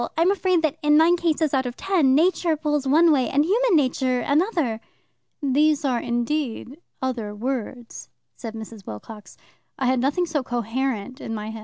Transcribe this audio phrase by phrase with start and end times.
[0.17, 3.75] I'm afraid that in nine cases out of ten Nature pulls one way and human
[3.75, 4.81] nature another."
[5.43, 8.87] "These are indeed 'other words,'" said Mrs.
[8.87, 9.37] Wilcox."
[9.77, 11.59] I had nothing so coherent in my head.